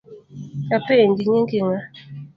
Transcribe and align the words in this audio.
Apenji, 0.77 1.21
nyingi 1.31 1.57
ng’a? 1.67 1.79